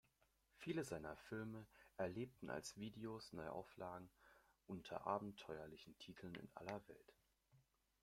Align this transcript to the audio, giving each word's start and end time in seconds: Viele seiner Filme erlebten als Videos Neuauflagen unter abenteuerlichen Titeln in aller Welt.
Viele 0.55 0.83
seiner 0.83 1.15
Filme 1.15 1.67
erlebten 1.95 2.49
als 2.49 2.75
Videos 2.75 3.33
Neuauflagen 3.33 4.09
unter 4.65 5.05
abenteuerlichen 5.05 5.95
Titeln 5.99 6.33
in 6.33 6.49
aller 6.55 6.81
Welt. 6.87 7.13